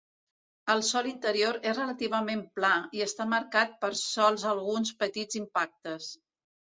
El 0.73 0.79
sòl 0.85 1.09
interior 1.09 1.57
és 1.71 1.75
relativament 1.79 2.41
pla, 2.59 2.71
i 2.99 3.03
està 3.07 3.27
marcat 3.33 3.75
per 3.85 3.91
sols 3.99 4.47
alguns 4.53 4.93
petits 5.05 5.39
impactes. 5.41 6.09